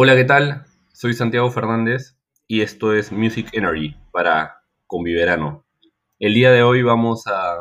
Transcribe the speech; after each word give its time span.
Hola, 0.00 0.14
¿qué 0.14 0.22
tal? 0.22 0.64
Soy 0.92 1.12
Santiago 1.12 1.50
Fernández 1.50 2.16
y 2.46 2.60
esto 2.60 2.94
es 2.94 3.10
Music 3.10 3.48
Energy 3.50 3.96
para 4.12 4.62
Conviverano. 4.86 5.66
El 6.20 6.34
día 6.34 6.52
de 6.52 6.62
hoy 6.62 6.84
vamos 6.84 7.26
a 7.26 7.56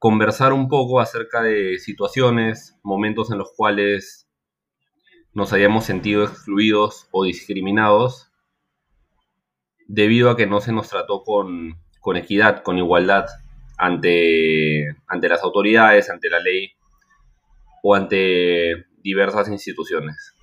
conversar 0.00 0.52
un 0.52 0.66
poco 0.66 0.98
acerca 0.98 1.42
de 1.42 1.78
situaciones, 1.78 2.76
momentos 2.82 3.30
en 3.30 3.38
los 3.38 3.52
cuales 3.56 4.28
nos 5.32 5.52
hayamos 5.52 5.84
sentido 5.84 6.24
excluidos 6.24 7.06
o 7.12 7.22
discriminados 7.22 8.32
debido 9.86 10.28
a 10.28 10.36
que 10.36 10.48
no 10.48 10.60
se 10.60 10.72
nos 10.72 10.88
trató 10.88 11.22
con, 11.22 11.80
equidad, 12.16 12.64
con 12.64 12.78
igualdad 12.78 13.26
ante, 13.76 14.88
ante 15.06 15.28
las 15.28 15.44
autoridades, 15.44 16.10
ante 16.10 16.28
la 16.28 16.40
ley 16.40 16.72
o 17.84 17.94
ante 17.94 18.86
diversas 19.04 19.48
instituciones. 19.50 20.34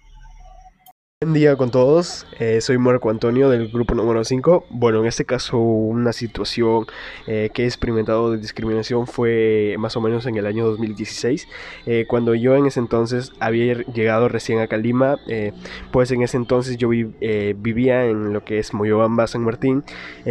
Buen 1.25 1.33
día 1.33 1.55
con 1.55 1.71
todos, 1.71 2.27
eh, 2.37 2.61
soy 2.61 2.77
Marco 2.77 3.09
Antonio 3.09 3.49
del 3.49 3.69
grupo 3.69 3.95
número 3.95 4.23
5. 4.23 4.65
Bueno, 4.69 4.99
en 4.99 5.07
este 5.07 5.25
caso 5.25 5.57
una 5.57 6.13
situación 6.13 6.85
eh, 7.25 7.49
que 7.51 7.63
he 7.63 7.65
experimentado 7.65 8.29
de 8.29 8.37
discriminación 8.37 9.07
fue 9.07 9.75
más 9.79 9.97
o 9.97 10.01
menos 10.01 10.27
en 10.27 10.37
el 10.37 10.45
año 10.45 10.67
2016, 10.67 11.47
eh, 11.87 12.05
cuando 12.07 12.35
yo 12.35 12.55
en 12.55 12.67
ese 12.67 12.79
entonces 12.79 13.33
había 13.39 13.73
llegado 13.73 14.29
recién 14.29 14.59
a 14.59 14.67
Calima, 14.67 15.17
pues 15.91 16.11
en 16.11 16.21
ese 16.21 16.37
entonces 16.37 16.77
yo 16.77 16.89
vivía 16.89 18.05
en 18.05 18.31
lo 18.31 18.45
que 18.45 18.59
es 18.59 18.75
Moyobamba, 18.75 19.25
San 19.25 19.41
Martín, 19.41 19.83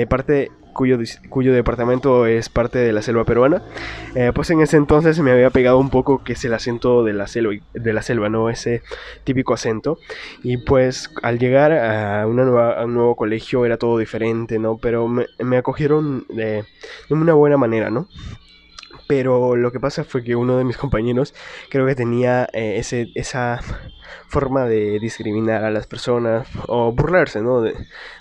parte 0.08 0.52
cuyo, 0.74 0.98
cuyo 1.30 1.54
departamento 1.54 2.26
es 2.26 2.50
parte 2.50 2.78
de 2.78 2.92
la 2.92 3.00
selva 3.00 3.24
peruana, 3.24 3.62
eh, 4.14 4.32
pues 4.34 4.50
en 4.50 4.60
ese 4.60 4.76
entonces 4.76 5.18
me 5.20 5.30
había 5.30 5.50
pegado 5.50 5.78
un 5.78 5.88
poco 5.88 6.22
que 6.22 6.34
es 6.34 6.44
el 6.44 6.52
acento 6.52 7.04
de 7.04 7.14
la 7.14 7.26
selva, 7.26 7.54
de 7.72 7.92
la 7.92 8.02
selva 8.02 8.28
¿no? 8.28 8.50
Ese 8.50 8.82
típico 9.24 9.54
acento. 9.54 9.98
Y 10.42 10.58
pues 10.58 11.10
al 11.22 11.38
llegar 11.38 11.72
a, 11.72 12.26
una 12.26 12.44
nueva, 12.44 12.84
un 12.84 12.94
nuevo 12.94 13.16
colegio 13.16 13.64
era 13.64 13.78
todo 13.78 13.96
diferente, 13.98 14.58
¿no? 14.58 14.76
Pero 14.76 15.08
me, 15.08 15.26
me 15.38 15.56
acogieron 15.56 16.26
de, 16.28 16.64
de 17.08 17.14
una 17.14 17.34
buena 17.34 17.56
manera, 17.56 17.90
¿no? 17.90 18.08
Pero 19.06 19.56
lo 19.56 19.70
que 19.70 19.80
pasa 19.80 20.04
fue 20.04 20.24
que 20.24 20.36
uno 20.36 20.56
de 20.56 20.64
mis 20.64 20.76
compañeros 20.76 21.34
creo 21.70 21.86
que 21.86 21.94
tenía 21.94 22.48
eh, 22.52 22.76
ese, 22.78 23.08
esa 23.14 23.60
forma 24.28 24.66
de 24.66 24.98
discriminar 24.98 25.64
a 25.64 25.70
las 25.70 25.86
personas 25.86 26.48
o 26.68 26.92
burlarse, 26.92 27.40
¿no? 27.40 27.60
De, 27.60 27.74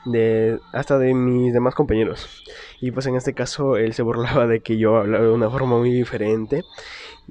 de, 0.05 0.59
hasta 0.71 0.97
de 0.97 1.13
mis 1.13 1.53
demás 1.53 1.75
compañeros. 1.75 2.43
Y 2.81 2.91
pues 2.91 3.05
en 3.05 3.15
este 3.15 3.33
caso 3.33 3.77
él 3.77 3.93
se 3.93 4.03
burlaba 4.03 4.47
de 4.47 4.61
que 4.61 4.77
yo 4.77 4.97
hablaba 4.97 5.23
de 5.23 5.31
una 5.31 5.49
forma 5.49 5.77
muy 5.77 5.91
diferente 5.91 6.63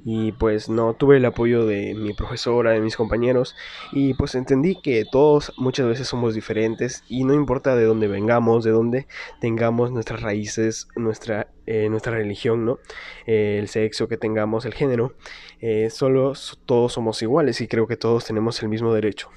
y 0.03 0.31
pues 0.33 0.69
no 0.69 0.93
tuve 0.93 1.17
el 1.17 1.25
apoyo 1.25 1.65
de 1.65 1.93
mi 1.95 2.13
profesora, 2.13 2.71
de 2.71 2.81
mis 2.81 2.97
compañeros 2.97 3.55
y 3.91 4.13
pues 4.15 4.35
entendí 4.35 4.75
que 4.81 5.05
todos 5.09 5.53
muchas 5.57 5.87
veces 5.87 6.07
somos 6.07 6.33
diferentes 6.33 7.03
y 7.07 7.23
no 7.23 7.33
importa 7.33 7.75
de 7.75 7.85
dónde 7.85 8.07
vengamos, 8.07 8.63
de 8.63 8.71
dónde 8.71 9.07
tengamos 9.39 9.91
nuestras 9.91 10.21
raíces, 10.21 10.87
nuestra, 10.95 11.47
eh, 11.65 11.89
nuestra 11.89 12.13
religión, 12.13 12.65
¿no? 12.65 12.79
Eh, 13.25 13.57
el 13.59 13.67
sexo 13.67 14.07
que 14.07 14.17
tengamos, 14.17 14.65
el 14.65 14.73
género, 14.73 15.13
eh, 15.61 15.89
solo 15.89 16.33
todos 16.65 16.93
somos 16.93 17.21
iguales 17.21 17.61
y 17.61 17.67
creo 17.67 17.87
que 17.87 17.97
todos 17.97 18.25
tenemos 18.25 18.42
el 18.61 18.69
mismo 18.69 18.93
derecho. 18.93 19.29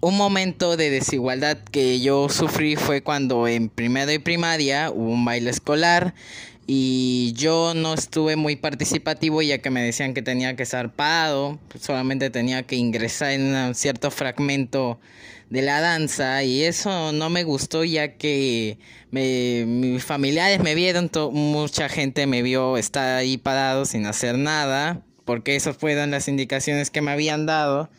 Un 0.00 0.16
momento 0.16 0.76
de 0.76 0.90
desigualdad 0.90 1.58
que 1.58 2.00
yo 2.00 2.28
sufrí 2.28 2.76
fue 2.76 3.02
cuando 3.02 3.48
en 3.48 3.68
primero 3.68 4.12
y 4.12 4.18
primaria 4.18 4.90
hubo 4.90 5.10
un 5.10 5.24
baile 5.24 5.50
escolar 5.50 6.14
y 6.66 7.32
yo 7.34 7.74
no 7.74 7.94
estuve 7.94 8.36
muy 8.36 8.56
participativo 8.56 9.40
ya 9.40 9.58
que 9.58 9.70
me 9.70 9.82
decían 9.82 10.14
que 10.14 10.22
tenía 10.22 10.56
que 10.56 10.64
estar 10.64 10.92
parado, 10.92 11.58
solamente 11.80 12.28
tenía 12.30 12.64
que 12.64 12.76
ingresar 12.76 13.32
en 13.32 13.54
un 13.54 13.74
cierto 13.74 14.10
fragmento 14.10 14.98
de 15.48 15.62
la 15.62 15.80
danza 15.80 16.42
y 16.42 16.64
eso 16.64 17.12
no 17.12 17.30
me 17.30 17.44
gustó 17.44 17.84
ya 17.84 18.16
que 18.16 18.78
mis 19.10 20.04
familiares 20.04 20.60
me 20.60 20.74
vieron, 20.74 21.10
mucha 21.32 21.88
gente 21.88 22.26
me 22.26 22.42
vio 22.42 22.76
estar 22.76 23.16
ahí 23.16 23.38
parado 23.38 23.84
sin 23.84 24.06
hacer 24.06 24.36
nada, 24.36 25.02
porque 25.26 25.56
esas 25.56 25.76
fueron 25.76 26.12
las 26.12 26.28
indicaciones 26.28 26.90
que 26.90 27.02
me 27.02 27.10
habían 27.10 27.44
dado 27.44 27.90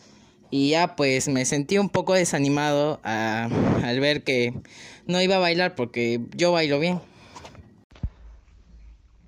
y 0.49 0.69
ya 0.69 0.95
pues 0.95 1.27
me 1.27 1.45
sentí 1.45 1.77
un 1.77 1.89
poco 1.89 2.13
desanimado 2.13 2.99
al 3.03 3.99
ver 3.99 4.23
que 4.23 4.53
no 5.05 5.21
iba 5.21 5.35
a 5.35 5.39
bailar 5.39 5.75
porque 5.75 6.21
yo 6.35 6.53
bailo 6.53 6.79
bien. 6.79 6.99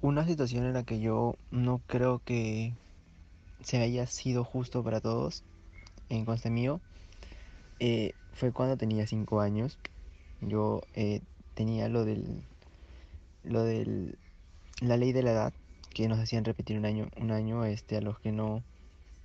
Una 0.01 0.25
situación 0.25 0.65
en 0.65 0.73
la 0.73 0.83
que 0.83 1.01
yo 1.01 1.35
no 1.51 1.81
creo 1.85 2.21
que 2.23 2.73
se 3.61 3.77
haya 3.77 4.07
sido 4.07 4.45
justo 4.45 4.81
para 4.81 5.01
todos 5.01 5.43
en 6.07 6.23
consta 6.23 6.49
mío 6.49 6.79
eh, 7.81 8.13
fue 8.33 8.53
cuando 8.53 8.77
tenía 8.77 9.05
5 9.05 9.41
años. 9.41 9.77
Yo 10.39 10.81
eh, 10.93 11.19
tenía 11.53 11.89
lo 11.89 12.05
del 12.05 12.43
lo 13.43 13.63
del 13.63 14.17
la 14.79 14.95
ley 14.95 15.11
de 15.11 15.23
la 15.23 15.31
edad 15.31 15.53
que 15.99 16.07
nos 16.07 16.19
hacían 16.19 16.45
repetir 16.45 16.77
un 16.77 16.85
año 16.85 17.09
un 17.17 17.29
año 17.31 17.65
este 17.65 17.97
a 17.97 18.01
los 18.01 18.17
que 18.19 18.31
no, 18.31 18.63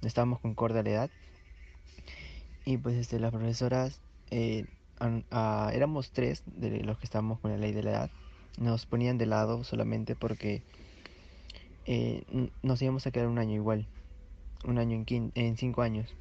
estábamos 0.02 0.40
con 0.40 0.56
corda 0.56 0.82
la 0.82 0.90
edad 0.90 1.10
y 2.64 2.78
pues 2.78 2.96
este 2.96 3.20
las 3.20 3.30
profesoras 3.30 4.00
eh, 4.32 4.66
éramos 5.72 6.10
tres 6.10 6.42
de 6.46 6.82
los 6.82 6.98
que 6.98 7.04
estábamos 7.04 7.38
con 7.38 7.52
la 7.52 7.58
ley 7.58 7.70
de 7.70 7.84
la 7.84 7.90
edad 7.90 8.10
nos 8.58 8.86
ponían 8.86 9.18
de 9.18 9.26
lado 9.26 9.62
solamente 9.62 10.16
porque 10.16 10.62
eh, 11.86 12.24
nos 12.64 12.82
íbamos 12.82 13.06
a 13.06 13.12
quedar 13.12 13.28
un 13.28 13.38
año 13.38 13.54
igual, 13.54 13.86
un 14.64 14.78
año 14.78 15.04
en, 15.06 15.32
en 15.36 15.56
cinco 15.56 15.82
años. 15.82 16.12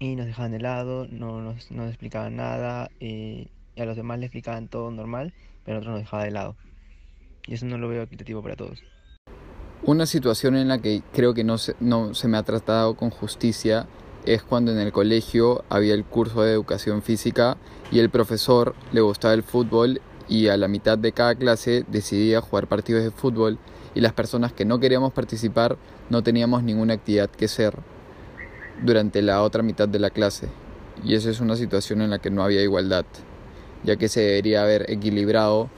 Y 0.00 0.16
nos 0.16 0.26
dejaban 0.26 0.50
de 0.50 0.60
lado, 0.60 1.06
no 1.08 1.40
nos, 1.42 1.70
explicaban 1.70 2.36
nada, 2.36 2.90
eh, 3.00 3.48
y 3.76 3.80
a 3.80 3.84
los 3.84 3.96
demás 3.96 4.18
les 4.18 4.26
explicaban 4.26 4.66
todo 4.68 4.90
normal, 4.90 5.34
pero 5.64 5.76
a 5.76 5.80
nosotros 5.80 5.94
nos 5.94 6.04
dejaban 6.04 6.26
de 6.26 6.32
lado. 6.32 6.56
Y 7.46 7.54
eso 7.54 7.66
no 7.66 7.76
lo 7.76 7.88
veo 7.88 8.02
equitativo 8.02 8.42
para 8.42 8.56
todos. 8.56 8.82
Una 9.82 10.04
situación 10.04 10.56
en 10.56 10.68
la 10.68 10.78
que 10.78 11.02
creo 11.14 11.32
que 11.32 11.42
no 11.42 11.56
se, 11.56 11.74
no 11.80 12.12
se 12.12 12.28
me 12.28 12.36
ha 12.36 12.42
tratado 12.42 12.94
con 12.94 13.08
justicia 13.08 13.86
es 14.26 14.42
cuando 14.42 14.72
en 14.72 14.78
el 14.78 14.92
colegio 14.92 15.64
había 15.70 15.94
el 15.94 16.04
curso 16.04 16.42
de 16.42 16.52
educación 16.52 17.00
física 17.00 17.56
y 17.90 17.98
el 18.00 18.10
profesor 18.10 18.74
le 18.92 19.00
gustaba 19.00 19.32
el 19.32 19.42
fútbol 19.42 20.02
y 20.28 20.48
a 20.48 20.58
la 20.58 20.68
mitad 20.68 20.98
de 20.98 21.12
cada 21.12 21.34
clase 21.34 21.86
decidía 21.88 22.42
jugar 22.42 22.66
partidos 22.66 23.02
de 23.02 23.10
fútbol 23.10 23.58
y 23.94 24.02
las 24.02 24.12
personas 24.12 24.52
que 24.52 24.66
no 24.66 24.80
queríamos 24.80 25.14
participar 25.14 25.78
no 26.10 26.22
teníamos 26.22 26.62
ninguna 26.62 26.94
actividad 26.94 27.30
que 27.30 27.46
hacer 27.46 27.74
durante 28.82 29.22
la 29.22 29.42
otra 29.42 29.62
mitad 29.62 29.88
de 29.88 29.98
la 29.98 30.10
clase. 30.10 30.48
Y 31.02 31.14
esa 31.14 31.30
es 31.30 31.40
una 31.40 31.56
situación 31.56 32.02
en 32.02 32.10
la 32.10 32.18
que 32.18 32.30
no 32.30 32.44
había 32.44 32.62
igualdad, 32.62 33.06
ya 33.82 33.96
que 33.96 34.08
se 34.08 34.20
debería 34.20 34.62
haber 34.62 34.90
equilibrado 34.90 35.70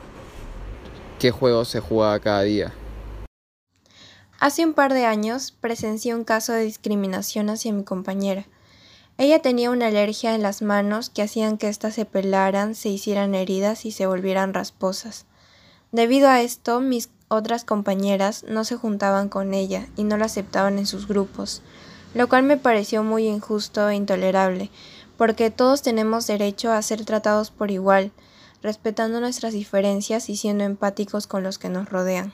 qué 1.20 1.30
juego 1.30 1.64
se 1.64 1.78
jugaba 1.78 2.18
cada 2.18 2.42
día. 2.42 2.72
Hace 4.42 4.66
un 4.66 4.74
par 4.74 4.92
de 4.92 5.06
años 5.06 5.54
presencié 5.60 6.16
un 6.16 6.24
caso 6.24 6.52
de 6.52 6.64
discriminación 6.64 7.48
hacia 7.48 7.72
mi 7.72 7.84
compañera. 7.84 8.44
Ella 9.16 9.38
tenía 9.38 9.70
una 9.70 9.86
alergia 9.86 10.34
en 10.34 10.42
las 10.42 10.62
manos 10.62 11.10
que 11.10 11.22
hacían 11.22 11.58
que 11.58 11.68
éstas 11.68 11.94
se 11.94 12.06
pelaran, 12.06 12.74
se 12.74 12.88
hicieran 12.88 13.36
heridas 13.36 13.84
y 13.84 13.92
se 13.92 14.04
volvieran 14.04 14.52
rasposas. 14.52 15.26
Debido 15.92 16.28
a 16.28 16.40
esto, 16.40 16.80
mis 16.80 17.08
otras 17.28 17.64
compañeras 17.64 18.44
no 18.48 18.64
se 18.64 18.74
juntaban 18.74 19.28
con 19.28 19.54
ella 19.54 19.86
y 19.96 20.02
no 20.02 20.16
la 20.16 20.24
aceptaban 20.24 20.76
en 20.76 20.86
sus 20.86 21.06
grupos, 21.06 21.62
lo 22.12 22.28
cual 22.28 22.42
me 22.42 22.56
pareció 22.56 23.04
muy 23.04 23.28
injusto 23.28 23.88
e 23.88 23.94
intolerable, 23.94 24.70
porque 25.16 25.52
todos 25.52 25.82
tenemos 25.82 26.26
derecho 26.26 26.72
a 26.72 26.82
ser 26.82 27.04
tratados 27.04 27.52
por 27.52 27.70
igual, 27.70 28.10
respetando 28.60 29.20
nuestras 29.20 29.52
diferencias 29.52 30.28
y 30.28 30.36
siendo 30.36 30.64
empáticos 30.64 31.28
con 31.28 31.44
los 31.44 31.60
que 31.60 31.68
nos 31.68 31.88
rodean. 31.88 32.32